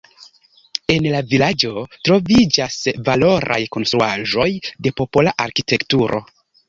En 0.93 1.03
la 1.15 1.19
vilaĝo 1.33 1.83
troviĝas 2.09 2.77
valoraj 3.09 3.59
konstruaĵoj 3.77 4.49
de 4.87 4.95
popola 5.03 5.35
arkitekturo. 5.47 6.23